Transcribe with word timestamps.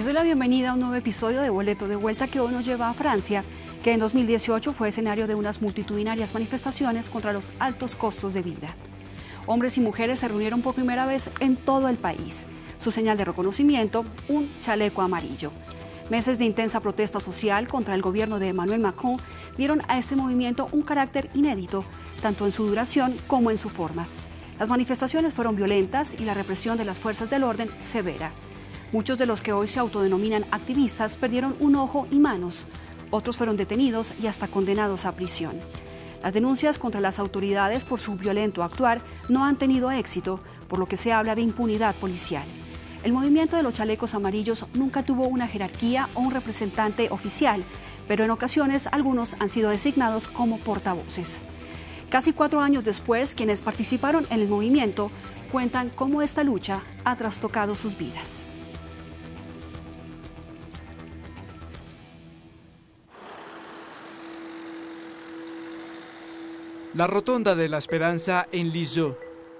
Les 0.00 0.06
doy 0.06 0.14
la 0.14 0.22
bienvenida 0.22 0.70
a 0.70 0.72
un 0.72 0.80
nuevo 0.80 0.94
episodio 0.94 1.42
de 1.42 1.50
Boleto 1.50 1.86
de 1.86 1.94
Vuelta 1.94 2.26
que 2.26 2.40
hoy 2.40 2.52
nos 2.52 2.64
lleva 2.64 2.88
a 2.88 2.94
Francia, 2.94 3.44
que 3.82 3.92
en 3.92 4.00
2018 4.00 4.72
fue 4.72 4.88
escenario 4.88 5.26
de 5.26 5.34
unas 5.34 5.60
multitudinarias 5.60 6.32
manifestaciones 6.32 7.10
contra 7.10 7.34
los 7.34 7.52
altos 7.58 7.96
costos 7.96 8.32
de 8.32 8.40
vida. 8.40 8.74
Hombres 9.44 9.76
y 9.76 9.82
mujeres 9.82 10.20
se 10.20 10.28
reunieron 10.28 10.62
por 10.62 10.74
primera 10.74 11.04
vez 11.04 11.28
en 11.40 11.54
todo 11.54 11.88
el 11.88 11.98
país. 11.98 12.46
Su 12.78 12.90
señal 12.90 13.18
de 13.18 13.26
reconocimiento, 13.26 14.06
un 14.30 14.50
chaleco 14.62 15.02
amarillo. 15.02 15.52
Meses 16.08 16.38
de 16.38 16.46
intensa 16.46 16.80
protesta 16.80 17.20
social 17.20 17.68
contra 17.68 17.94
el 17.94 18.00
gobierno 18.00 18.38
de 18.38 18.48
Emmanuel 18.48 18.80
Macron 18.80 19.18
dieron 19.58 19.82
a 19.86 19.98
este 19.98 20.16
movimiento 20.16 20.66
un 20.72 20.80
carácter 20.80 21.28
inédito, 21.34 21.84
tanto 22.22 22.46
en 22.46 22.52
su 22.52 22.66
duración 22.66 23.16
como 23.26 23.50
en 23.50 23.58
su 23.58 23.68
forma. 23.68 24.08
Las 24.58 24.70
manifestaciones 24.70 25.34
fueron 25.34 25.56
violentas 25.56 26.14
y 26.18 26.24
la 26.24 26.32
represión 26.32 26.78
de 26.78 26.86
las 26.86 26.98
fuerzas 26.98 27.28
del 27.28 27.44
orden 27.44 27.68
severa. 27.82 28.32
Muchos 28.92 29.18
de 29.18 29.26
los 29.26 29.40
que 29.40 29.52
hoy 29.52 29.68
se 29.68 29.78
autodenominan 29.78 30.46
activistas 30.50 31.16
perdieron 31.16 31.54
un 31.60 31.76
ojo 31.76 32.08
y 32.10 32.18
manos. 32.18 32.64
Otros 33.12 33.36
fueron 33.36 33.56
detenidos 33.56 34.12
y 34.20 34.26
hasta 34.26 34.48
condenados 34.48 35.04
a 35.04 35.12
prisión. 35.12 35.52
Las 36.24 36.34
denuncias 36.34 36.78
contra 36.80 37.00
las 37.00 37.20
autoridades 37.20 37.84
por 37.84 38.00
su 38.00 38.16
violento 38.16 38.64
actuar 38.64 39.00
no 39.28 39.44
han 39.44 39.56
tenido 39.56 39.92
éxito, 39.92 40.40
por 40.68 40.80
lo 40.80 40.86
que 40.86 40.96
se 40.96 41.12
habla 41.12 41.36
de 41.36 41.42
impunidad 41.42 41.94
policial. 41.94 42.44
El 43.04 43.12
movimiento 43.12 43.56
de 43.56 43.62
los 43.62 43.74
chalecos 43.74 44.14
amarillos 44.14 44.66
nunca 44.74 45.04
tuvo 45.04 45.28
una 45.28 45.46
jerarquía 45.46 46.08
o 46.14 46.20
un 46.20 46.32
representante 46.32 47.08
oficial, 47.10 47.64
pero 48.08 48.24
en 48.24 48.30
ocasiones 48.30 48.88
algunos 48.90 49.40
han 49.40 49.48
sido 49.48 49.70
designados 49.70 50.26
como 50.26 50.58
portavoces. 50.58 51.38
Casi 52.08 52.32
cuatro 52.32 52.60
años 52.60 52.84
después, 52.84 53.36
quienes 53.36 53.62
participaron 53.62 54.26
en 54.30 54.40
el 54.40 54.48
movimiento 54.48 55.12
cuentan 55.52 55.90
cómo 55.90 56.22
esta 56.22 56.42
lucha 56.42 56.80
ha 57.04 57.14
trastocado 57.14 57.76
sus 57.76 57.96
vidas. 57.96 58.49
La 66.94 67.06
Rotonda 67.06 67.54
de 67.54 67.68
la 67.68 67.78
Esperanza 67.78 68.48
en 68.50 68.70
Lisieux. 68.70 69.14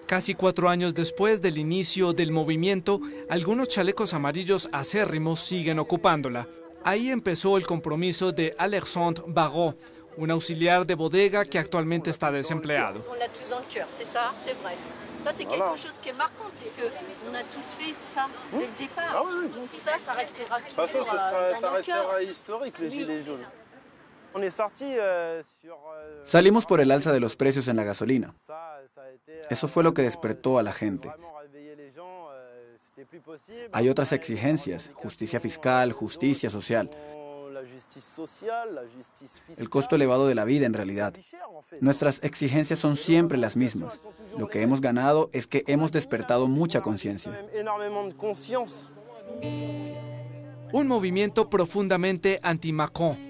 Casi 0.06 0.34
cuatro 0.34 0.68
años 0.68 0.94
después 0.94 1.40
del 1.40 1.58
inicio 1.58 2.12
del 2.12 2.32
movimiento, 2.32 3.00
algunos 3.28 3.68
chalecos 3.68 4.14
amarillos 4.14 4.68
acérrimos 4.72 5.38
siguen 5.38 5.78
ocupándola. 5.78 6.48
Ahí 6.82 7.08
empezó 7.08 7.56
el 7.56 7.68
compromiso 7.68 8.32
de 8.32 8.52
Alexandre 8.58 9.22
Barrault, 9.28 9.78
un 10.16 10.32
auxiliar 10.32 10.84
de 10.84 10.96
bodega 10.96 11.44
que 11.44 11.60
actualmente 11.60 12.10
está 12.10 12.32
desempleado. 12.32 13.04
Salimos 26.24 26.66
por 26.66 26.80
el 26.80 26.90
alza 26.90 27.12
de 27.12 27.20
los 27.20 27.36
precios 27.36 27.68
en 27.68 27.76
la 27.76 27.84
gasolina. 27.84 28.34
Eso 29.48 29.68
fue 29.68 29.82
lo 29.82 29.94
que 29.94 30.02
despertó 30.02 30.58
a 30.58 30.62
la 30.62 30.72
gente. 30.72 31.10
Hay 33.72 33.88
otras 33.88 34.12
exigencias, 34.12 34.90
justicia 34.94 35.40
fiscal, 35.40 35.92
justicia 35.92 36.50
social. 36.50 36.90
El 39.56 39.68
costo 39.68 39.96
elevado 39.96 40.26
de 40.26 40.34
la 40.34 40.44
vida 40.44 40.66
en 40.66 40.74
realidad. 40.74 41.14
Nuestras 41.80 42.22
exigencias 42.22 42.78
son 42.78 42.96
siempre 42.96 43.38
las 43.38 43.56
mismas. 43.56 44.00
Lo 44.36 44.48
que 44.48 44.62
hemos 44.62 44.80
ganado 44.80 45.30
es 45.32 45.46
que 45.46 45.64
hemos 45.66 45.92
despertado 45.92 46.46
mucha 46.46 46.80
conciencia. 46.80 47.32
Un 50.72 50.86
movimiento 50.86 51.50
profundamente 51.50 52.38
anti-Macron. 52.42 53.29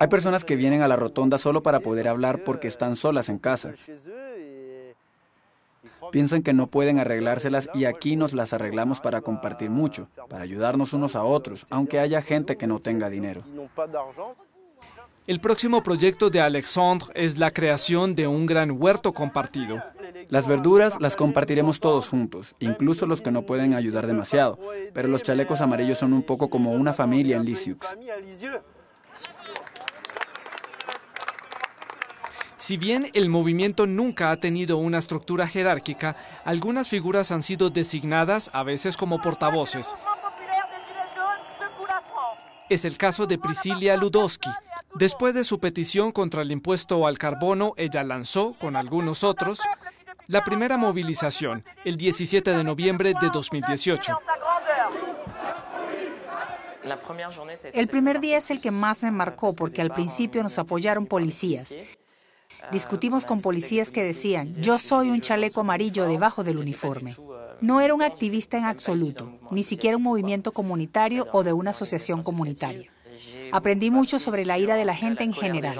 Hay 0.00 0.08
personas 0.08 0.44
que 0.44 0.56
vienen 0.56 0.82
a 0.82 0.88
la 0.88 0.96
rotonda 0.96 1.38
solo 1.38 1.62
para 1.62 1.80
poder 1.80 2.08
hablar 2.08 2.44
porque 2.44 2.68
están 2.68 2.96
solas 2.96 3.28
en 3.28 3.38
casa. 3.38 3.74
Piensan 6.10 6.42
que 6.42 6.52
no 6.52 6.66
pueden 6.66 6.98
arreglárselas 6.98 7.68
y 7.74 7.84
aquí 7.84 8.16
nos 8.16 8.32
las 8.32 8.52
arreglamos 8.52 9.00
para 9.00 9.20
compartir 9.20 9.70
mucho, 9.70 10.08
para 10.28 10.42
ayudarnos 10.42 10.92
unos 10.92 11.16
a 11.16 11.24
otros, 11.24 11.66
aunque 11.70 12.00
haya 12.00 12.22
gente 12.22 12.56
que 12.56 12.66
no 12.66 12.80
tenga 12.80 13.08
dinero. 13.08 13.42
El 15.26 15.40
próximo 15.40 15.84
proyecto 15.84 16.30
de 16.30 16.40
Alexandre 16.40 17.06
es 17.14 17.38
la 17.38 17.52
creación 17.52 18.16
de 18.16 18.26
un 18.26 18.44
gran 18.44 18.72
huerto 18.72 19.12
compartido. 19.12 19.80
Las 20.28 20.48
verduras 20.48 21.00
las 21.00 21.14
compartiremos 21.14 21.78
todos 21.78 22.08
juntos, 22.08 22.56
incluso 22.58 23.06
los 23.06 23.22
que 23.22 23.30
no 23.30 23.42
pueden 23.42 23.74
ayudar 23.74 24.08
demasiado, 24.08 24.58
pero 24.92 25.06
los 25.06 25.22
chalecos 25.22 25.60
amarillos 25.60 25.98
son 25.98 26.12
un 26.12 26.24
poco 26.24 26.50
como 26.50 26.72
una 26.72 26.92
familia 26.92 27.36
en 27.36 27.44
Lisieux. 27.44 27.78
Si 32.62 32.76
bien 32.76 33.10
el 33.14 33.28
movimiento 33.28 33.88
nunca 33.88 34.30
ha 34.30 34.36
tenido 34.36 34.76
una 34.76 34.98
estructura 34.98 35.48
jerárquica, 35.48 36.14
algunas 36.44 36.88
figuras 36.88 37.32
han 37.32 37.42
sido 37.42 37.70
designadas 37.70 38.50
a 38.52 38.62
veces 38.62 38.96
como 38.96 39.20
portavoces. 39.20 39.96
Es 42.70 42.84
el 42.84 42.98
caso 42.98 43.26
de 43.26 43.36
Priscilia 43.36 43.96
Ludowski. 43.96 44.48
Después 44.94 45.34
de 45.34 45.42
su 45.42 45.58
petición 45.58 46.12
contra 46.12 46.42
el 46.42 46.52
impuesto 46.52 47.04
al 47.08 47.18
carbono, 47.18 47.74
ella 47.76 48.04
lanzó, 48.04 48.52
con 48.52 48.76
algunos 48.76 49.24
otros, 49.24 49.58
la 50.28 50.44
primera 50.44 50.76
movilización, 50.76 51.64
el 51.84 51.96
17 51.96 52.48
de 52.52 52.62
noviembre 52.62 53.12
de 53.20 53.28
2018. 53.32 54.16
El 57.72 57.88
primer 57.88 58.20
día 58.20 58.38
es 58.38 58.52
el 58.52 58.62
que 58.62 58.70
más 58.70 59.02
me 59.02 59.10
marcó 59.10 59.52
porque 59.52 59.82
al 59.82 59.92
principio 59.92 60.44
nos 60.44 60.60
apoyaron 60.60 61.06
policías 61.06 61.74
Discutimos 62.70 63.26
con 63.26 63.40
policías 63.40 63.90
que 63.90 64.04
decían, 64.04 64.54
yo 64.54 64.78
soy 64.78 65.10
un 65.10 65.20
chaleco 65.20 65.60
amarillo 65.60 66.06
debajo 66.06 66.44
del 66.44 66.58
uniforme. 66.58 67.16
No 67.60 67.80
era 67.80 67.94
un 67.94 68.02
activista 68.02 68.58
en 68.58 68.64
absoluto, 68.64 69.38
ni 69.50 69.62
siquiera 69.62 69.96
un 69.96 70.02
movimiento 70.02 70.52
comunitario 70.52 71.28
o 71.32 71.42
de 71.44 71.52
una 71.52 71.70
asociación 71.70 72.22
comunitaria. 72.22 72.90
Aprendí 73.52 73.90
mucho 73.90 74.18
sobre 74.18 74.44
la 74.44 74.58
ira 74.58 74.76
de 74.76 74.84
la 74.84 74.94
gente 74.94 75.24
en 75.24 75.32
general. 75.32 75.74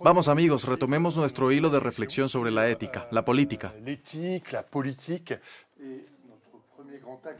Vamos 0.00 0.28
amigos, 0.28 0.64
retomemos 0.64 1.16
nuestro 1.16 1.52
hilo 1.52 1.70
de 1.70 1.80
reflexión 1.80 2.28
sobre 2.28 2.50
la 2.50 2.68
ética, 2.68 3.08
la 3.10 3.24
política. 3.24 3.72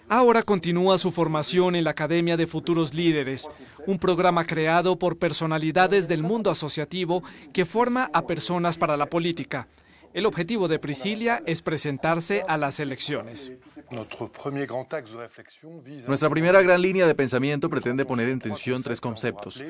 Ahora 0.08 0.42
continúa 0.42 0.98
su 0.98 1.12
formación 1.12 1.76
en 1.76 1.84
la 1.84 1.90
Academia 1.90 2.36
de 2.36 2.46
Futuros 2.46 2.94
Líderes, 2.94 3.48
un 3.86 3.98
programa 3.98 4.46
creado 4.46 4.98
por 4.98 5.18
personalidades 5.18 6.08
del 6.08 6.22
mundo 6.22 6.50
asociativo 6.50 7.22
que 7.52 7.64
forma 7.64 8.10
a 8.12 8.26
personas 8.26 8.76
para 8.76 8.96
la 8.96 9.06
política. 9.06 9.68
El 10.12 10.26
objetivo 10.26 10.66
de 10.66 10.80
Priscilia 10.80 11.42
es 11.46 11.62
presentarse 11.62 12.42
a 12.48 12.56
las 12.56 12.80
elecciones. 12.80 13.52
Nuestra 16.06 16.30
primera 16.30 16.62
gran 16.62 16.82
línea 16.82 17.06
de 17.06 17.14
pensamiento 17.14 17.70
pretende 17.70 18.04
poner 18.04 18.28
en 18.28 18.40
tensión 18.40 18.82
tres 18.82 19.00
conceptos. 19.00 19.62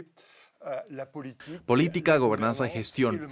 Política, 1.67 2.17
gobernanza 2.17 2.67
y 2.67 2.70
gestión. 2.70 3.29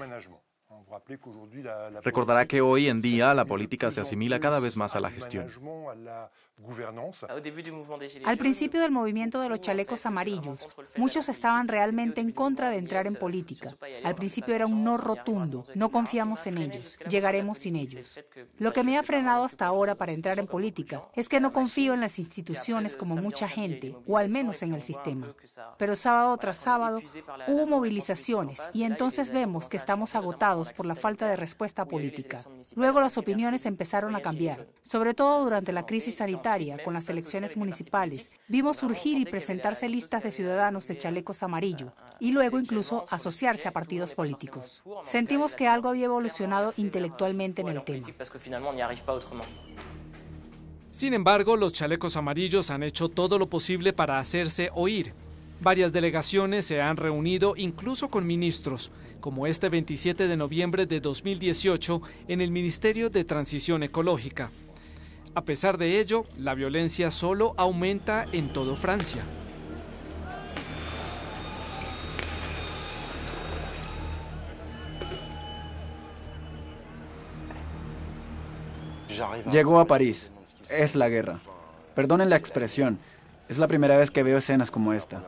Recordará 2.03 2.47
que 2.47 2.61
hoy 2.61 2.88
en 2.88 3.00
día 3.00 3.35
la 3.35 3.44
política 3.44 3.91
se 3.91 4.00
asimila 4.00 4.41
cada 4.41 4.61
vez 4.61 4.76
más 4.76 4.97
a 4.97 5.00
la 5.00 5.11
gestión. 5.11 5.49
Al 8.25 8.37
principio 8.37 8.81
del 8.81 8.91
movimiento 8.91 9.41
de 9.41 9.49
los 9.49 9.61
chalecos 9.61 10.07
amarillos, 10.07 10.69
muchos 10.97 11.29
estaban 11.29 11.69
realmente 11.69 12.21
en 12.21 12.33
contra 12.33 12.69
de 12.69 12.79
entrar 12.79 13.07
en 13.07 13.15
política. 13.15 13.77
Al 14.03 14.17
principio 14.17 14.55
era 14.55 14.67
un 14.67 14.83
no 14.83 14.97
rotundo, 14.97 15.65
no 15.77 15.91
confiamos 15.91 16.47
en 16.49 16.59
ellos, 16.59 16.99
llegaremos 17.09 17.59
sin 17.59 17.77
ellos. 17.77 18.19
Lo 18.59 18.73
que 18.73 18.83
me 18.83 18.99
ha 18.99 19.05
frenado 19.05 19.45
hasta 19.45 19.67
ahora 19.67 19.95
para 19.95 20.13
entrar 20.13 20.39
en 20.41 20.49
política 20.49 21.05
es 21.15 21.29
que 21.29 21.41
no 21.41 21.53
confío 21.53 21.95
en 21.95 22.01
las 22.01 22.19
instituciones 22.19 22.97
como 22.97 23.15
mucha 23.15 23.49
gente, 23.49 23.95
o 24.07 24.19
al 24.19 24.29
menos 24.29 24.63
en 24.63 24.75
el 24.75 24.83
sistema. 24.83 25.35
Pero 25.79 25.95
sábado 25.95 26.37
tras 26.39 26.59
sábado 26.59 27.01
hubo 27.47 27.67
movilizaciones 27.67 28.61
y 28.75 28.83
entonces 28.83 29.31
vemos 29.31 29.69
que 29.69 29.77
estamos 29.77 30.17
agotados 30.17 30.73
por 30.73 30.87
la 30.87 30.97
falta 30.97 31.29
de 31.29 31.37
respuesta 31.37 31.85
política. 31.85 32.39
Luego 32.75 33.01
las 33.01 33.17
opiniones 33.17 33.65
empezaron 33.65 34.17
a 34.17 34.21
cambiar, 34.21 34.67
sobre 34.83 35.15
todo 35.15 35.45
durante 35.45 35.73
la 35.73 35.87
crisis 35.87 36.17
sanitaria 36.17 36.48
parlamentaria, 36.49 36.85
con 36.85 36.95
las 36.95 37.09
elecciones 37.09 37.56
municipales, 37.56 38.31
vimos 38.49 38.79
surgir 38.79 39.19
y 39.19 39.25
presentarse 39.25 39.89
listas 39.89 40.23
de 40.23 40.31
ciudadanos 40.31 40.87
de 40.87 40.97
chalecos 40.97 41.43
amarillo 41.43 41.93
y 42.21 42.33
luego 42.33 42.59
incluso 42.59 43.05
asociarse 43.11 43.69
a 43.69 43.73
partidos 43.73 44.12
políticos. 44.15 44.83
Sentimos 45.05 45.55
que 45.55 45.69
algo 45.69 45.91
había 45.91 46.06
evolucionado 46.06 46.73
intelectualmente 46.77 47.62
en 47.62 47.69
el 47.69 47.83
tema. 47.83 48.06
Sin 50.91 51.15
embargo, 51.15 51.56
los 51.56 51.73
chalecos 51.73 52.17
amarillos 52.17 52.71
han 52.71 52.83
hecho 52.83 53.09
todo 53.09 53.39
lo 53.39 53.47
posible 53.49 53.93
para 53.93 54.19
hacerse 54.19 54.71
oír. 54.75 55.12
Varias 55.61 55.93
delegaciones 55.93 56.67
se 56.67 56.81
han 56.81 56.97
reunido 56.97 57.55
incluso 57.56 58.09
con 58.09 58.27
ministros, 58.27 58.91
como 59.21 59.47
este 59.47 59.69
27 59.69 60.29
de 60.29 60.37
noviembre 60.37 60.87
de 60.87 61.00
2018 61.00 62.00
en 62.29 62.41
el 62.41 62.50
Ministerio 62.50 63.11
de 63.11 63.25
Transición 63.25 63.83
Ecológica. 63.83 64.50
A 65.35 65.43
pesar 65.43 65.79
de 65.79 66.01
ello, 66.01 66.25
la 66.37 66.55
violencia 66.55 67.11
solo 67.11 67.55
aumenta 67.57 68.27
en 68.33 68.53
todo 68.53 68.77
Francia. 68.77 69.25
Llegó 79.51 79.81
a 79.81 79.87
París. 79.87 80.31
Es 80.71 80.95
la 80.95 81.09
guerra. 81.09 81.41
Perdonen 81.95 82.31
la 82.31 82.37
expresión. 82.37 82.99
Es 83.49 83.56
la 83.56 83.67
primera 83.67 83.97
vez 83.97 84.11
que 84.11 84.23
veo 84.23 84.37
escenas 84.37 84.71
como 84.71 84.93
esta. 84.93 85.25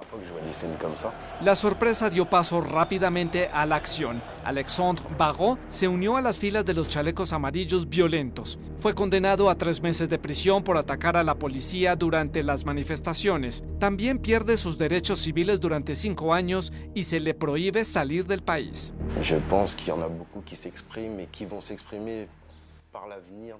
La 1.41 1.57
sorpresa 1.57 2.11
dio 2.11 2.29
paso 2.29 2.61
rápidamente 2.61 3.49
a 3.49 3.65
la 3.65 3.77
acción. 3.77 4.23
Alexandre 4.45 5.05
Barrault 5.17 5.59
se 5.71 5.89
unió 5.89 6.19
a 6.19 6.21
las 6.21 6.37
filas 6.37 6.67
de 6.67 6.75
los 6.75 6.87
chalecos 6.87 7.33
amarillos 7.33 7.89
violentos. 7.89 8.59
Fue 8.79 8.95
condenado 8.95 9.49
a 9.49 9.55
tres 9.55 9.81
meses 9.81 10.11
de 10.11 10.19
prisión 10.19 10.63
por 10.63 10.77
atacar 10.77 11.17
a 11.17 11.23
la 11.23 11.37
policía 11.37 11.97
durante 11.97 12.43
las 12.43 12.67
manifestaciones. 12.67 13.65
También 13.79 14.19
pierde 14.19 14.59
sus 14.59 14.77
derechos 14.77 15.21
civiles 15.21 15.59
durante 15.59 15.95
cinco 15.95 16.35
años 16.35 16.73
y 16.95 17.05
se 17.05 17.21
le 17.21 17.33
prohíbe 17.33 17.87
salir 17.87 18.27
del 18.27 18.43
país. 18.43 18.93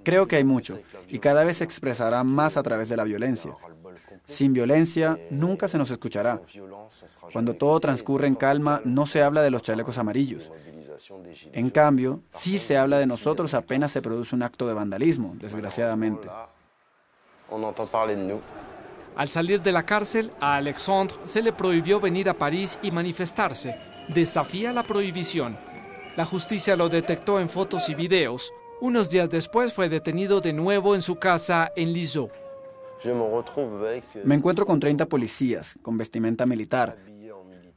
Creo 0.03 0.27
que 0.27 0.37
hay 0.37 0.45
mucho, 0.45 0.81
y 1.09 1.19
cada 1.19 1.45
vez 1.45 1.59
se 1.59 1.65
expresará 1.65 2.25
más 2.25 2.57
a 2.57 2.63
través 2.63 2.89
de 2.89 2.97
la 2.97 3.05
violencia. 3.05 3.57
Sin 4.31 4.53
violencia, 4.53 5.19
nunca 5.31 5.67
se 5.67 5.77
nos 5.77 5.91
escuchará. 5.91 6.41
Cuando 7.33 7.55
todo 7.55 7.81
transcurre 7.81 8.29
en 8.29 8.37
calma, 8.37 8.81
no 8.85 9.05
se 9.05 9.23
habla 9.23 9.43
de 9.43 9.51
los 9.51 9.63
chalecos 9.63 9.99
amarillos. 9.99 10.51
En 11.53 11.71
cambio, 11.71 12.23
sí 12.31 12.59
se 12.59 12.79
habla 12.79 12.99
de 12.99 13.07
nosotros 13.07 13.55
apenas 13.55 13.91
se 13.91 14.01
produce 14.01 14.37
un 14.37 14.45
acto 14.45 14.69
de 14.69 14.75
vandalismo, 14.75 15.35
desgraciadamente. 15.37 16.29
Al 19.17 19.29
salir 19.29 19.61
de 19.63 19.73
la 19.73 19.85
cárcel, 19.85 20.31
a 20.41 20.57
Alexandre 20.57 21.17
se 21.25 21.43
le 21.43 21.53
prohibió 21.53 21.99
venir 21.99 22.29
a 22.29 22.35
París 22.35 22.79
y 22.83 22.93
manifestarse. 22.93 23.77
Desafía 24.09 24.73
la 24.73 24.85
prohibición. 24.85 25.59
La 26.17 26.25
justicia 26.25 26.77
lo 26.77 26.89
detectó 26.89 27.41
en 27.41 27.49
fotos 27.49 27.89
y 27.89 27.95
videos. 27.95 28.53
Unos 28.81 29.11
días 29.11 29.29
después 29.29 29.73
fue 29.73 29.89
detenido 29.89 30.41
de 30.41 30.53
nuevo 30.53 30.95
en 30.95 31.03
su 31.03 31.17
casa 31.17 31.73
en 31.75 31.93
Lisieux. 31.93 32.31
Me 34.25 34.35
encuentro 34.35 34.67
con 34.67 34.81
30 34.81 35.07
policías, 35.07 35.75
con 35.83 35.97
vestimenta 35.97 36.47
militar, 36.47 36.99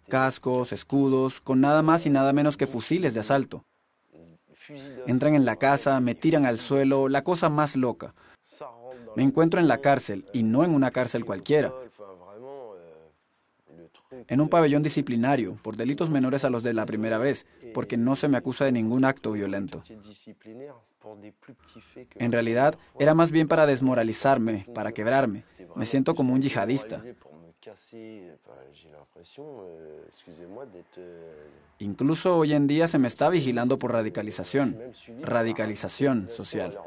cascos, 0.10 0.72
escudos, 0.74 1.42
con 1.42 1.62
nada 1.62 1.82
más 1.82 2.06
y 2.06 2.10
nada 2.10 2.34
menos 2.34 2.58
que 2.58 2.68
fusiles 2.68 3.14
de 3.14 3.22
asalto. 3.22 3.66
Entran 5.08 5.36
en 5.36 5.46
la 5.46 5.58
casa, 5.58 6.00
me 6.00 6.16
tiran 6.16 6.46
al 6.46 6.58
suelo, 6.58 7.10
la 7.10 7.24
cosa 7.24 7.50
más 7.50 7.76
loca. 7.76 8.14
Me 9.16 9.24
encuentro 9.24 9.60
en 9.60 9.68
la 9.68 9.80
cárcel, 9.80 10.26
y 10.34 10.44
no 10.44 10.64
en 10.64 10.74
una 10.74 10.92
cárcel 10.92 11.26
cualquiera 11.26 11.74
en 14.28 14.42
un 14.42 14.50
pabellón 14.50 14.84
disciplinario 14.84 15.58
por 15.64 15.76
delitos 15.76 16.10
menores 16.10 16.46
a 16.46 16.50
los 16.50 16.64
de 16.64 16.74
la 16.74 16.86
primera 16.86 17.18
vez, 17.18 17.46
porque 17.74 17.98
no 17.98 18.16
se 18.16 18.28
me 18.28 18.38
acusa 18.38 18.66
de 18.66 18.72
ningún 18.72 19.06
acto 19.06 19.32
violento. 19.32 19.82
En 22.16 22.32
realidad, 22.32 22.76
era 23.00 23.14
más 23.14 23.32
bien 23.32 23.48
para 23.48 23.66
desmoralizarme, 23.66 24.66
para 24.74 24.92
quebrarme. 24.92 25.44
Me 25.76 25.86
siento 25.86 26.16
como 26.16 26.34
un 26.34 26.42
yihadista. 26.42 27.04
Incluso 31.80 32.38
hoy 32.38 32.54
en 32.54 32.68
día 32.68 32.88
se 32.88 33.00
me 33.00 33.08
está 33.08 33.30
vigilando 33.30 33.80
por 33.80 33.92
radicalización, 33.92 34.78
radicalización 35.22 36.30
social. 36.30 36.78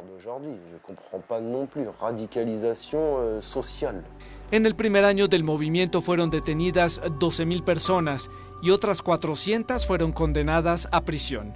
En 4.52 4.64
el 4.64 4.76
primer 4.76 5.04
año 5.04 5.26
del 5.26 5.42
movimiento 5.42 6.00
fueron 6.00 6.30
detenidas 6.30 7.02
12.000 7.02 7.64
personas 7.64 8.30
y 8.62 8.70
otras 8.70 9.02
400 9.02 9.84
fueron 9.86 10.12
condenadas 10.12 10.88
a 10.92 11.02
prisión. 11.02 11.52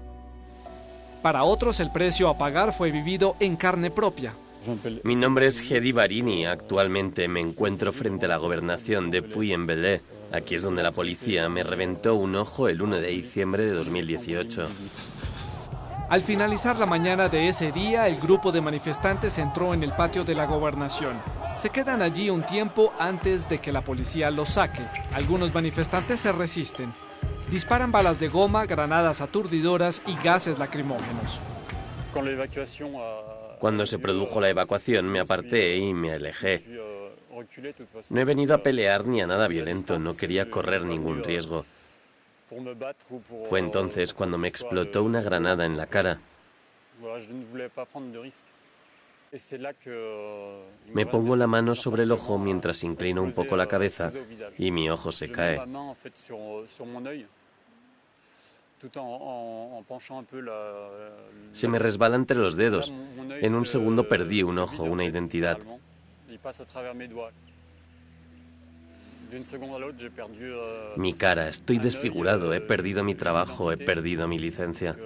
Para 1.22 1.44
otros 1.44 1.78
el 1.78 1.92
precio 1.92 2.28
a 2.28 2.36
pagar 2.36 2.72
fue 2.72 2.90
vivido 2.90 3.36
en 3.38 3.56
carne 3.56 3.90
propia. 3.90 4.34
Mi 5.04 5.14
nombre 5.14 5.46
es 5.46 5.70
Hedy 5.70 5.92
Barini. 5.92 6.46
Actualmente 6.46 7.28
me 7.28 7.40
encuentro 7.40 7.92
frente 7.92 8.26
a 8.26 8.28
la 8.28 8.38
gobernación 8.38 9.10
de 9.10 9.22
Puy-en-Velay. 9.22 10.00
Aquí 10.32 10.56
es 10.56 10.62
donde 10.62 10.82
la 10.82 10.92
policía 10.92 11.48
me 11.48 11.62
reventó 11.62 12.16
un 12.16 12.34
ojo 12.36 12.68
el 12.68 12.82
1 12.82 12.96
de 12.96 13.08
diciembre 13.08 13.66
de 13.66 13.72
2018. 13.72 14.66
Al 16.08 16.22
finalizar 16.22 16.76
la 16.78 16.86
mañana 16.86 17.28
de 17.28 17.48
ese 17.48 17.70
día, 17.70 18.08
el 18.08 18.18
grupo 18.18 18.50
de 18.50 18.60
manifestantes 18.60 19.38
entró 19.38 19.74
en 19.74 19.84
el 19.84 19.92
patio 19.92 20.24
de 20.24 20.34
la 20.34 20.44
gobernación. 20.44 21.14
Se 21.56 21.70
quedan 21.70 22.00
allí 22.02 22.30
un 22.30 22.42
tiempo 22.42 22.92
antes 22.98 23.48
de 23.48 23.58
que 23.58 23.72
la 23.72 23.82
policía 23.82 24.30
los 24.30 24.50
saque. 24.50 24.82
Algunos 25.12 25.54
manifestantes 25.54 26.20
se 26.20 26.32
resisten. 26.32 26.92
Disparan 27.50 27.92
balas 27.92 28.18
de 28.18 28.28
goma, 28.28 28.64
granadas 28.64 29.20
aturdidoras 29.20 30.00
y 30.06 30.14
gases 30.22 30.58
lacrimógenos. 30.58 31.40
Cuando 33.58 33.84
se 33.86 33.98
produjo 33.98 34.40
la 34.40 34.48
evacuación 34.48 35.06
me 35.08 35.20
aparté 35.20 35.76
y 35.76 35.92
me 35.92 36.12
alejé. 36.12 36.64
No 38.08 38.20
he 38.20 38.24
venido 38.24 38.54
a 38.54 38.62
pelear 38.62 39.06
ni 39.06 39.20
a 39.20 39.26
nada 39.26 39.48
violento, 39.48 39.98
no 39.98 40.16
quería 40.16 40.50
correr 40.50 40.84
ningún 40.84 41.22
riesgo. 41.22 41.64
Fue 43.48 43.58
entonces 43.58 44.12
cuando 44.14 44.38
me 44.38 44.48
explotó 44.48 45.04
una 45.04 45.20
granada 45.20 45.64
en 45.66 45.76
la 45.76 45.86
cara. 45.86 46.18
Me 50.92 51.06
pongo 51.06 51.36
la 51.36 51.46
mano 51.46 51.74
sobre 51.76 52.02
el 52.02 52.10
ojo 52.10 52.38
mientras 52.38 52.82
inclino 52.82 53.22
un 53.22 53.32
poco 53.32 53.56
la 53.56 53.68
cabeza 53.68 54.12
y 54.58 54.72
mi 54.72 54.90
ojo 54.90 55.12
se 55.12 55.30
cae. 55.30 55.60
Se 61.52 61.68
me 61.68 61.78
resbala 61.78 62.16
entre 62.16 62.36
los 62.36 62.56
dedos. 62.56 62.92
En 63.40 63.54
un 63.54 63.66
segundo 63.66 64.08
perdí 64.08 64.42
un 64.42 64.58
ojo, 64.58 64.82
una 64.82 65.04
identidad. 65.04 65.58
Mi 70.96 71.12
cara, 71.14 71.48
estoy 71.48 71.78
desfigurado, 71.78 72.52
he 72.52 72.60
perdido 72.60 73.04
mi 73.04 73.14
trabajo, 73.14 73.70
he 73.70 73.76
perdido 73.76 74.26
mi 74.26 74.40
licencia. 74.40 74.96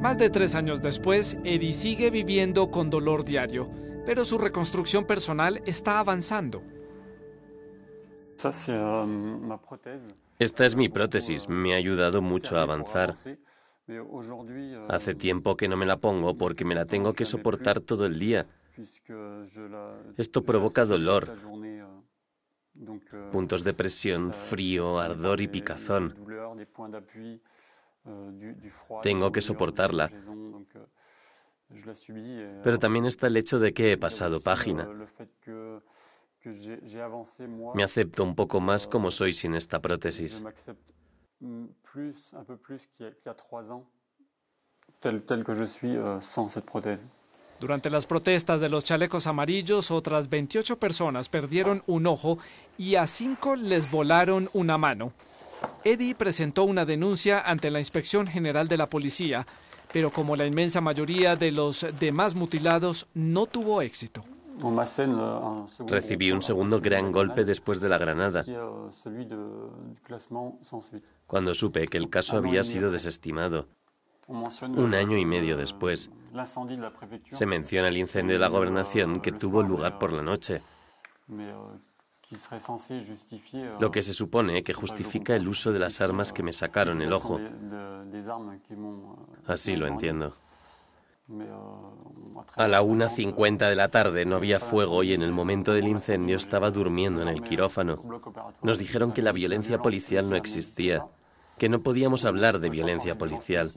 Más 0.00 0.18
de 0.18 0.28
tres 0.28 0.54
años 0.54 0.82
después, 0.82 1.38
Eddie 1.44 1.72
sigue 1.72 2.10
viviendo 2.10 2.70
con 2.70 2.90
dolor 2.90 3.24
diario, 3.24 3.70
pero 4.04 4.24
su 4.24 4.36
reconstrucción 4.36 5.06
personal 5.06 5.62
está 5.64 5.98
avanzando. 5.98 6.62
Esta 10.38 10.66
es 10.66 10.76
mi 10.76 10.88
prótesis, 10.90 11.48
me 11.48 11.72
ha 11.72 11.76
ayudado 11.76 12.20
mucho 12.20 12.58
a 12.58 12.62
avanzar. 12.62 13.16
Hace 14.88 15.14
tiempo 15.14 15.56
que 15.56 15.68
no 15.68 15.76
me 15.76 15.86
la 15.86 15.96
pongo 15.96 16.36
porque 16.36 16.64
me 16.64 16.74
la 16.74 16.84
tengo 16.84 17.14
que 17.14 17.24
soportar 17.24 17.80
todo 17.80 18.04
el 18.04 18.18
día. 18.18 18.46
Esto 20.16 20.44
provoca 20.44 20.84
dolor, 20.84 21.36
puntos 23.30 23.64
de 23.64 23.74
presión, 23.74 24.32
frío, 24.32 24.98
ardor 24.98 25.40
y 25.40 25.48
picazón. 25.48 26.14
Tengo 29.02 29.32
que 29.32 29.40
soportarla. 29.40 30.10
Pero 32.62 32.78
también 32.78 33.06
está 33.06 33.26
el 33.26 33.36
hecho 33.36 33.58
de 33.58 33.72
que 33.72 33.92
he 33.92 33.96
pasado 33.96 34.40
página. 34.40 34.88
Me 37.74 37.84
acepto 37.84 38.22
un 38.22 38.34
poco 38.34 38.60
más 38.60 38.86
como 38.86 39.10
soy 39.10 39.32
sin 39.32 39.54
esta 39.54 39.80
prótesis. 39.80 40.44
Durante 47.64 47.88
las 47.88 48.04
protestas 48.04 48.60
de 48.60 48.68
los 48.68 48.84
chalecos 48.84 49.26
amarillos, 49.26 49.90
otras 49.90 50.28
28 50.28 50.78
personas 50.78 51.30
perdieron 51.30 51.82
un 51.86 52.06
ojo 52.06 52.36
y 52.76 52.96
a 52.96 53.06
cinco 53.06 53.56
les 53.56 53.90
volaron 53.90 54.50
una 54.52 54.76
mano. 54.76 55.14
Eddie 55.82 56.14
presentó 56.14 56.64
una 56.64 56.84
denuncia 56.84 57.40
ante 57.40 57.70
la 57.70 57.78
Inspección 57.78 58.26
General 58.26 58.68
de 58.68 58.76
la 58.76 58.90
Policía, 58.90 59.46
pero 59.94 60.10
como 60.10 60.36
la 60.36 60.44
inmensa 60.44 60.82
mayoría 60.82 61.36
de 61.36 61.52
los 61.52 61.86
demás 61.98 62.34
mutilados, 62.34 63.06
no 63.14 63.46
tuvo 63.46 63.80
éxito. 63.80 64.22
Recibí 65.86 66.32
un 66.32 66.42
segundo 66.42 66.82
gran 66.82 67.12
golpe 67.12 67.46
después 67.46 67.80
de 67.80 67.88
la 67.88 67.96
granada, 67.96 68.44
cuando 71.26 71.54
supe 71.54 71.88
que 71.88 71.96
el 71.96 72.10
caso 72.10 72.36
había 72.36 72.62
sido 72.62 72.90
desestimado. 72.90 73.68
Un 74.28 74.94
año 74.94 75.16
y 75.18 75.26
medio 75.26 75.56
después, 75.56 76.10
se 77.30 77.46
menciona 77.46 77.88
el 77.88 77.96
incendio 77.96 78.34
de 78.34 78.40
la 78.40 78.48
gobernación 78.48 79.20
que 79.20 79.32
tuvo 79.32 79.62
lugar 79.62 79.98
por 79.98 80.12
la 80.12 80.22
noche, 80.22 80.62
lo 83.78 83.90
que 83.90 84.02
se 84.02 84.14
supone 84.14 84.64
que 84.64 84.72
justifica 84.72 85.36
el 85.36 85.48
uso 85.48 85.72
de 85.72 85.78
las 85.78 86.00
armas 86.00 86.32
que 86.32 86.42
me 86.42 86.52
sacaron 86.52 87.02
el 87.02 87.12
ojo. 87.12 87.40
Así 89.46 89.76
lo 89.76 89.86
entiendo. 89.86 90.34
A 92.56 92.68
la 92.68 92.82
1.50 92.82 93.68
de 93.68 93.76
la 93.76 93.88
tarde 93.88 94.26
no 94.26 94.36
había 94.36 94.60
fuego 94.60 95.02
y 95.02 95.14
en 95.14 95.22
el 95.22 95.32
momento 95.32 95.72
del 95.72 95.88
incendio 95.88 96.36
estaba 96.36 96.70
durmiendo 96.70 97.22
en 97.22 97.28
el 97.28 97.42
quirófano. 97.42 97.98
Nos 98.62 98.78
dijeron 98.78 99.12
que 99.12 99.22
la 99.22 99.32
violencia 99.32 99.78
policial 99.78 100.28
no 100.28 100.36
existía, 100.36 101.06
que 101.58 101.68
no 101.68 101.82
podíamos 101.82 102.24
hablar 102.24 102.58
de 102.58 102.70
violencia 102.70 103.16
policial, 103.16 103.72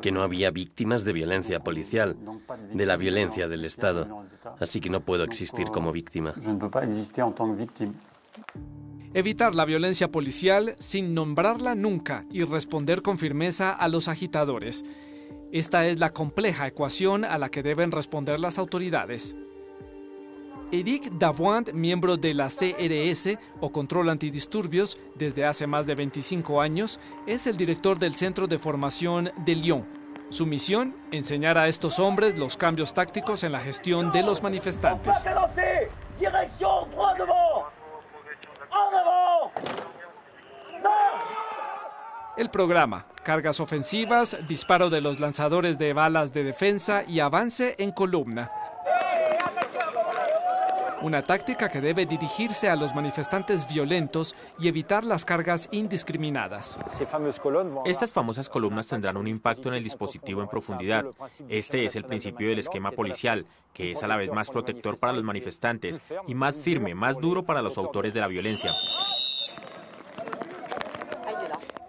que 0.00 0.12
no 0.12 0.22
había 0.22 0.50
víctimas 0.50 1.04
de 1.04 1.12
violencia 1.12 1.60
policial, 1.60 2.16
de 2.72 2.86
la 2.86 2.96
violencia 2.96 3.48
del 3.48 3.64
Estado. 3.64 4.24
Así 4.58 4.80
que 4.80 4.90
no 4.90 5.00
puedo 5.00 5.24
existir 5.24 5.68
como 5.68 5.92
víctima. 5.92 6.34
Evitar 9.12 9.54
la 9.54 9.64
violencia 9.64 10.08
policial 10.10 10.76
sin 10.78 11.14
nombrarla 11.14 11.74
nunca 11.74 12.22
y 12.30 12.44
responder 12.44 13.02
con 13.02 13.18
firmeza 13.18 13.72
a 13.72 13.88
los 13.88 14.06
agitadores. 14.06 14.84
Esta 15.52 15.86
es 15.88 15.98
la 15.98 16.10
compleja 16.10 16.68
ecuación 16.68 17.24
a 17.24 17.36
la 17.36 17.48
que 17.48 17.64
deben 17.64 17.90
responder 17.90 18.38
las 18.38 18.56
autoridades. 18.56 19.34
Eric 20.72 21.10
Davoint, 21.12 21.72
miembro 21.72 22.16
de 22.16 22.32
la 22.32 22.46
CRS 22.46 23.38
o 23.60 23.72
Control 23.72 24.08
Antidisturbios 24.08 24.98
desde 25.16 25.44
hace 25.44 25.66
más 25.66 25.84
de 25.86 25.96
25 25.96 26.60
años, 26.60 27.00
es 27.26 27.48
el 27.48 27.56
director 27.56 27.98
del 27.98 28.14
Centro 28.14 28.46
de 28.46 28.58
Formación 28.58 29.32
de 29.38 29.56
Lyon. 29.56 29.86
Su 30.28 30.46
misión, 30.46 30.94
enseñar 31.10 31.58
a 31.58 31.66
estos 31.66 31.98
hombres 31.98 32.38
los 32.38 32.56
cambios 32.56 32.94
tácticos 32.94 33.42
en 33.42 33.50
la 33.50 33.58
gestión 33.58 34.12
de 34.12 34.22
los 34.22 34.44
manifestantes. 34.44 35.16
El 42.36 42.48
programa, 42.48 43.06
cargas 43.24 43.58
ofensivas, 43.58 44.38
disparo 44.46 44.88
de 44.88 45.00
los 45.00 45.18
lanzadores 45.18 45.78
de 45.78 45.92
balas 45.92 46.32
de 46.32 46.44
defensa 46.44 47.02
y 47.08 47.18
avance 47.18 47.74
en 47.78 47.90
columna. 47.90 48.52
Una 51.02 51.22
táctica 51.22 51.70
que 51.70 51.80
debe 51.80 52.04
dirigirse 52.04 52.68
a 52.68 52.76
los 52.76 52.94
manifestantes 52.94 53.66
violentos 53.66 54.34
y 54.58 54.68
evitar 54.68 55.04
las 55.04 55.24
cargas 55.24 55.68
indiscriminadas. 55.72 56.78
Estas 57.86 58.12
famosas 58.12 58.48
columnas 58.50 58.86
tendrán 58.86 59.16
un 59.16 59.26
impacto 59.26 59.70
en 59.70 59.76
el 59.76 59.82
dispositivo 59.82 60.42
en 60.42 60.48
profundidad. 60.48 61.06
Este 61.48 61.86
es 61.86 61.96
el 61.96 62.04
principio 62.04 62.48
del 62.48 62.58
esquema 62.58 62.90
policial, 62.90 63.46
que 63.72 63.92
es 63.92 64.02
a 64.02 64.08
la 64.08 64.16
vez 64.16 64.30
más 64.30 64.50
protector 64.50 64.98
para 64.98 65.14
los 65.14 65.24
manifestantes 65.24 66.02
y 66.26 66.34
más 66.34 66.58
firme, 66.58 66.94
más 66.94 67.16
duro 67.18 67.44
para 67.44 67.62
los 67.62 67.78
autores 67.78 68.12
de 68.12 68.20
la 68.20 68.28
violencia. 68.28 68.72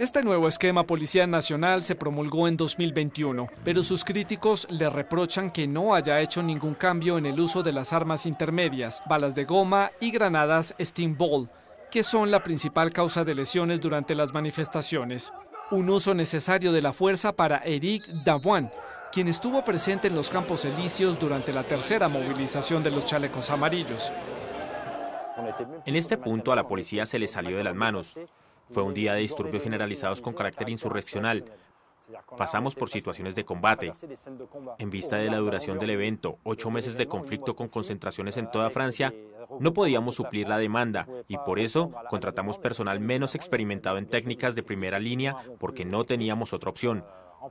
Este 0.02 0.24
nuevo 0.24 0.48
esquema 0.48 0.88
policial 0.88 1.30
nacional 1.30 1.84
se 1.84 1.94
promulgó 1.94 2.48
en 2.48 2.58
2021, 2.58 3.50
pero 3.64 3.84
sus 3.84 4.04
críticos 4.04 4.66
le 4.72 4.90
reprochan 4.90 5.52
que 5.52 5.68
no 5.68 5.94
haya 5.94 6.20
hecho 6.22 6.42
ningún 6.42 6.74
cambio 6.74 7.20
en 7.20 7.28
el 7.28 7.40
uso 7.40 7.62
de 7.62 7.72
las 7.72 7.94
armas 7.94 8.26
intermedias, 8.26 9.04
balas 9.08 9.36
de 9.36 9.46
goma 9.46 9.92
y 10.00 10.10
granadas 10.10 10.74
Steamball, 10.82 11.52
que 11.92 12.02
son 12.02 12.32
la 12.32 12.42
principal 12.42 12.92
causa 12.92 13.24
de 13.24 13.36
lesiones 13.36 13.80
durante 13.80 14.16
las 14.16 14.34
manifestaciones. 14.34 15.32
Un 15.70 15.88
uso 15.92 16.16
necesario 16.16 16.72
de 16.72 16.82
la 16.82 16.94
fuerza 16.94 17.34
para 17.34 17.58
Eric 17.58 18.08
Davoine, 18.26 18.72
quien 19.12 19.28
estuvo 19.28 19.64
presente 19.64 20.08
en 20.08 20.16
los 20.16 20.32
campos 20.32 20.66
elíseos 20.66 21.20
durante 21.20 21.54
la 21.54 21.62
tercera 21.62 22.10
movilización 22.10 22.82
de 22.82 22.90
los 22.90 23.06
chalecos 23.06 23.52
amarillos. 23.52 24.12
En 25.86 25.96
este 25.96 26.18
punto 26.18 26.52
a 26.52 26.56
la 26.56 26.68
policía 26.68 27.06
se 27.06 27.20
le 27.20 27.28
salió 27.28 27.56
de 27.56 27.64
las 27.66 27.76
manos. 27.76 28.18
Fue 28.72 28.84
un 28.84 28.94
día 28.94 29.14
de 29.14 29.22
disturbios 29.22 29.64
generalizados 29.64 30.22
con 30.22 30.34
carácter 30.34 30.70
insurreccional. 30.70 31.46
Pasamos 32.38 32.76
por 32.76 32.90
situaciones 32.90 33.36
de 33.36 33.46
combate. 33.46 33.92
En 34.78 34.90
vista 34.90 35.18
de 35.18 35.30
la 35.30 35.38
duración 35.38 35.78
del 35.78 35.92
evento, 35.92 36.40
ocho 36.44 36.70
meses 36.72 36.98
de 36.98 37.08
conflicto 37.08 37.56
con 37.56 37.68
concentraciones 37.68 38.38
en 38.38 38.50
toda 38.50 38.70
Francia, 38.70 39.14
no 39.60 39.74
podíamos 39.74 40.16
suplir 40.16 40.48
la 40.48 40.58
demanda 40.58 41.08
y 41.28 41.38
por 41.38 41.60
eso 41.60 41.92
contratamos 42.10 42.58
personal 42.58 43.00
menos 43.00 43.36
experimentado 43.36 43.98
en 43.98 44.08
técnicas 44.08 44.56
de 44.56 44.64
primera 44.64 45.00
línea 45.00 45.36
porque 45.60 45.86
no 45.86 46.04
teníamos 46.04 46.54
otra 46.54 46.70
opción. 46.70 47.04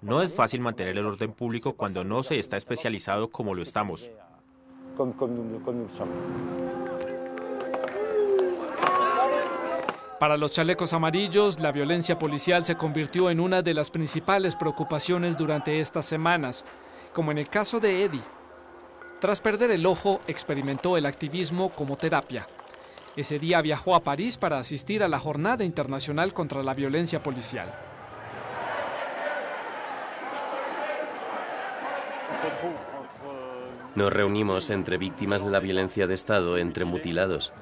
No 0.03 0.23
es 0.23 0.33
fácil 0.33 0.61
mantener 0.61 0.97
el 0.97 1.07
orden 1.07 1.33
público 1.33 1.75
cuando 1.75 2.05
no 2.05 2.23
se 2.23 2.39
está 2.39 2.57
especializado 2.57 3.29
como 3.29 3.55
lo 3.55 3.62
estamos. 3.62 4.11
Para 10.21 10.37
los 10.37 10.53
chalecos 10.53 10.93
amarillos, 10.93 11.61
la 11.61 11.73
violencia 11.73 12.19
policial 12.19 12.62
se 12.62 12.77
convirtió 12.77 13.31
en 13.31 13.41
una 13.41 13.62
de 13.62 13.73
las 13.73 13.91
principales 13.91 14.55
preocupaciones 14.55 15.35
durante 15.35 15.81
estas 15.81 16.05
semanas, 16.05 16.62
como 17.15 17.31
en 17.31 17.39
el 17.39 17.49
caso 17.49 17.81
de 17.81 18.05
Eddie. 18.05 18.21
Tras 19.19 19.41
perder 19.41 19.71
el 19.71 19.87
ojo, 19.87 20.21
experimentó 20.27 20.99
el 20.99 21.07
activismo 21.07 21.71
como 21.71 21.97
terapia. 21.97 22.47
Ese 23.17 23.39
día 23.39 23.62
viajó 23.62 23.95
a 23.95 24.05
París 24.05 24.37
para 24.37 24.59
asistir 24.59 25.03
a 25.03 25.09
la 25.09 25.19
Jornada 25.19 25.65
Internacional 25.65 26.35
contra 26.35 26.62
la 26.62 26.75
Violencia 26.75 27.23
Policial. 27.23 27.75
Nos 33.95 34.12
reunimos 34.12 34.69
entre 34.69 34.99
víctimas 34.99 35.43
de 35.43 35.50
la 35.50 35.61
violencia 35.61 36.07
de 36.07 36.12
Estado, 36.12 36.59
entre 36.59 36.85
mutilados. 36.85 37.55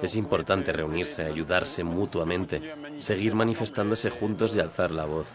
Es 0.00 0.16
importante 0.16 0.72
reunirse, 0.72 1.24
ayudarse 1.24 1.84
mutuamente, 1.84 2.74
seguir 2.98 3.34
manifestándose 3.34 4.10
juntos 4.10 4.54
y 4.56 4.60
alzar 4.60 4.90
la 4.90 5.04
voz. 5.04 5.26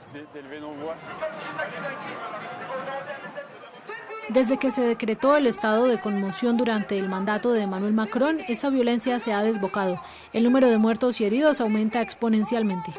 Desde 4.30 4.58
que 4.58 4.70
se 4.70 4.82
decretó 4.82 5.36
el 5.38 5.48
estado 5.48 5.86
de 5.86 6.00
conmoción 6.00 6.56
durante 6.56 7.00
el 7.00 7.10
mandato 7.10 7.52
de 7.52 7.64
Emmanuel 7.64 7.94
Macron, 7.94 8.42
esa 8.48 8.70
violencia 8.70 9.20
se 9.20 9.34
ha 9.34 9.42
desbocado. 9.42 10.00
El 10.34 10.44
número 10.44 10.70
de 10.70 10.78
muertos 10.78 11.20
y 11.20 11.26
heridos 11.26 11.62
aumenta 11.62 12.02
exponencialmente. 12.02 12.94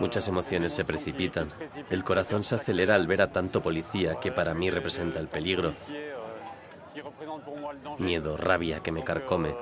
Muchas 0.00 0.28
emociones 0.28 0.72
se 0.72 0.84
precipitan. 0.84 1.48
El 1.90 2.04
corazón 2.04 2.44
se 2.44 2.56
acelera 2.56 2.94
al 2.94 3.06
ver 3.06 3.22
a 3.22 3.32
tanto 3.32 3.62
policía 3.62 4.16
que 4.20 4.30
para 4.30 4.54
mí 4.54 4.70
representa 4.70 5.18
el 5.18 5.28
peligro. 5.28 5.72
Miedo, 7.98 8.36
rabia 8.36 8.80
que 8.80 8.92
me 8.92 9.04
carcome, 9.04 9.54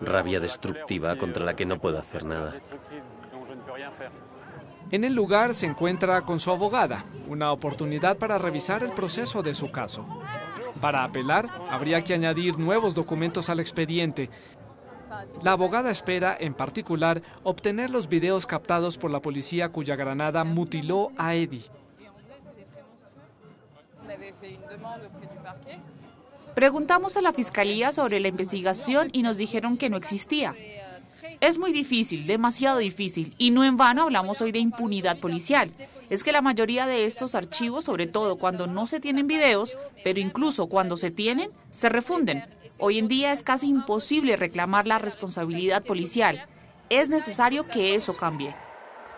rabia 0.00 0.40
destructiva 0.40 1.16
contra 1.16 1.44
la 1.44 1.54
que 1.54 1.66
no 1.66 1.80
puedo 1.80 1.98
hacer 1.98 2.24
nada. 2.24 2.54
En 4.90 5.04
el 5.04 5.14
lugar 5.14 5.54
se 5.54 5.66
encuentra 5.66 6.22
con 6.22 6.40
su 6.40 6.50
abogada, 6.50 7.04
una 7.28 7.52
oportunidad 7.52 8.18
para 8.18 8.38
revisar 8.38 8.82
el 8.82 8.92
proceso 8.92 9.42
de 9.42 9.54
su 9.54 9.70
caso. 9.70 10.04
Para 10.80 11.04
apelar, 11.04 11.48
habría 11.70 12.02
que 12.02 12.14
añadir 12.14 12.58
nuevos 12.58 12.94
documentos 12.94 13.50
al 13.50 13.60
expediente. 13.60 14.30
La 15.42 15.52
abogada 15.52 15.90
espera, 15.90 16.36
en 16.38 16.54
particular, 16.54 17.22
obtener 17.42 17.90
los 17.90 18.08
videos 18.08 18.46
captados 18.46 18.98
por 18.98 19.10
la 19.10 19.20
policía 19.20 19.70
cuya 19.70 19.96
granada 19.96 20.44
mutiló 20.44 21.12
a 21.16 21.34
Eddie. 21.34 21.64
Preguntamos 26.60 27.16
a 27.16 27.22
la 27.22 27.32
fiscalía 27.32 27.90
sobre 27.90 28.20
la 28.20 28.28
investigación 28.28 29.08
y 29.14 29.22
nos 29.22 29.38
dijeron 29.38 29.78
que 29.78 29.88
no 29.88 29.96
existía. 29.96 30.54
Es 31.40 31.56
muy 31.56 31.72
difícil, 31.72 32.26
demasiado 32.26 32.76
difícil, 32.76 33.32
y 33.38 33.50
no 33.50 33.64
en 33.64 33.78
vano 33.78 34.02
hablamos 34.02 34.42
hoy 34.42 34.52
de 34.52 34.58
impunidad 34.58 35.18
policial. 35.20 35.72
Es 36.10 36.22
que 36.22 36.32
la 36.32 36.42
mayoría 36.42 36.86
de 36.86 37.06
estos 37.06 37.34
archivos, 37.34 37.86
sobre 37.86 38.08
todo 38.08 38.36
cuando 38.36 38.66
no 38.66 38.86
se 38.86 39.00
tienen 39.00 39.26
videos, 39.26 39.78
pero 40.04 40.20
incluso 40.20 40.66
cuando 40.66 40.98
se 40.98 41.10
tienen, 41.10 41.48
se 41.70 41.88
refunden. 41.88 42.44
Hoy 42.78 42.98
en 42.98 43.08
día 43.08 43.32
es 43.32 43.42
casi 43.42 43.66
imposible 43.66 44.36
reclamar 44.36 44.86
la 44.86 44.98
responsabilidad 44.98 45.82
policial. 45.82 46.46
Es 46.90 47.08
necesario 47.08 47.64
que 47.64 47.94
eso 47.94 48.14
cambie. 48.14 48.54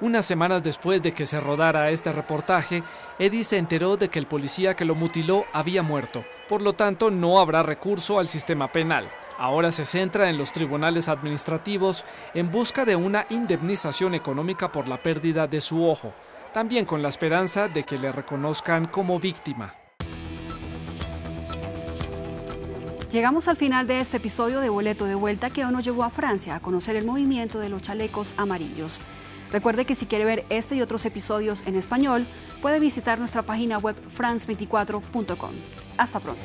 Unas 0.03 0.27
semanas 0.27 0.65
después 0.65 1.01
de 1.01 1.15
que 1.15 1.27
se 1.27 1.39
rodara 1.39 1.91
este 1.91 2.11
reportaje, 2.11 2.83
Eddie 3.21 3.45
se 3.45 3.57
enteró 3.57 3.97
de 3.97 4.09
que 4.09 4.19
el 4.19 4.27
policía 4.27 4.75
que 4.75 4.85
lo 4.85 4.97
mutiló 4.97 5.45
había 5.53 5.85
muerto. 5.85 6.25
Por 6.49 6.61
lo 6.61 6.73
tanto, 6.73 7.13
no 7.13 7.39
habrá 7.39 7.63
recurso 7.63 8.19
al 8.19 8.27
sistema 8.27 8.73
penal. 8.73 9.09
Ahora 9.39 9.71
se 9.71 9.85
centra 9.85 10.29
en 10.29 10.39
los 10.39 10.51
tribunales 10.51 11.09
administrativos 11.09 12.05
en 12.35 12.51
busca 12.51 12.85
de 12.85 12.97
una 12.97 13.27
indemnización 13.31 14.17
económica 14.17 14.73
por 14.73 14.89
la 14.89 15.01
pérdida 15.01 15.47
de 15.47 15.61
su 15.61 15.87
ojo, 15.87 16.13
también 16.53 16.85
con 16.85 17.01
la 17.01 17.09
esperanza 17.09 17.69
de 17.69 17.85
que 17.85 17.97
le 17.97 18.11
reconozcan 18.11 18.87
como 18.87 19.21
víctima. 19.21 19.77
Llegamos 23.13 23.47
al 23.47 23.57
final 23.57 23.87
de 23.87 24.01
este 24.01 24.17
episodio 24.17 24.59
de 24.59 24.69
Boleto 24.69 25.05
de 25.05 25.15
Vuelta 25.15 25.49
que 25.51 25.65
hoy 25.65 25.71
nos 25.71 25.85
llevó 25.85 26.03
a 26.03 26.11
Francia 26.11 26.57
a 26.57 26.61
conocer 26.61 26.97
el 26.97 27.07
movimiento 27.07 27.61
de 27.61 27.69
los 27.69 27.83
chalecos 27.83 28.35
amarillos. 28.37 28.99
Recuerde 29.53 29.85
que 29.85 29.95
si 29.95 30.07
quiere 30.07 30.25
ver 30.25 30.45
este 30.49 30.75
y 30.75 30.81
otros 30.81 31.05
episodios 31.05 31.67
en 31.67 31.77
español, 31.77 32.27
puede 32.63 32.81
visitar 32.81 33.19
nuestra 33.19 33.43
página 33.43 33.79
web 33.79 33.97
france24.com. 34.17 35.51
Hasta 35.99 36.21
pronto. 36.21 36.41